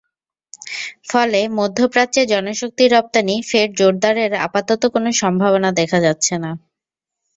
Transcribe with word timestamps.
ফলে 1.09 1.39
মধ্যপ্রাচ্যে 1.57 2.21
জনশক্তি 2.31 2.85
রপ্তানি 2.87 3.35
ফের 3.49 3.67
জোরদারের 3.79 4.31
আপাতত 4.45 4.81
কোনো 4.93 5.09
সম্ভাবনা 5.21 5.69
দেখা 5.79 5.99
যাচ্ছে 6.05 6.35
না। 6.43 6.51